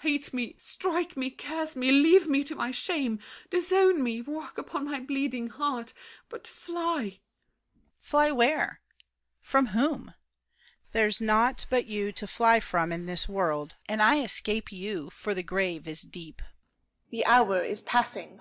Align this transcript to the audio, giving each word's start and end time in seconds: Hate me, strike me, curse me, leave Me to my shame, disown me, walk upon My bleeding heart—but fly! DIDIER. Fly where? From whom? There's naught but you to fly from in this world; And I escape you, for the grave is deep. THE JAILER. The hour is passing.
Hate 0.00 0.34
me, 0.34 0.54
strike 0.58 1.16
me, 1.16 1.30
curse 1.30 1.74
me, 1.74 1.90
leave 1.90 2.26
Me 2.28 2.44
to 2.44 2.54
my 2.54 2.70
shame, 2.70 3.20
disown 3.48 4.02
me, 4.02 4.20
walk 4.20 4.58
upon 4.58 4.84
My 4.84 5.00
bleeding 5.00 5.48
heart—but 5.48 6.46
fly! 6.46 7.02
DIDIER. 7.04 7.20
Fly 7.98 8.30
where? 8.30 8.82
From 9.40 9.68
whom? 9.68 10.12
There's 10.92 11.22
naught 11.22 11.64
but 11.70 11.86
you 11.86 12.12
to 12.12 12.26
fly 12.26 12.60
from 12.60 12.92
in 12.92 13.06
this 13.06 13.30
world; 13.30 13.76
And 13.88 14.02
I 14.02 14.20
escape 14.20 14.70
you, 14.70 15.08
for 15.08 15.32
the 15.32 15.42
grave 15.42 15.88
is 15.88 16.02
deep. 16.02 16.42
THE 17.10 17.22
JAILER. 17.22 17.24
The 17.24 17.24
hour 17.56 17.64
is 17.64 17.80
passing. 17.80 18.40